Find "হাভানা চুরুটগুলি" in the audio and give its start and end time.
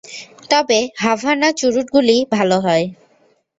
0.97-2.17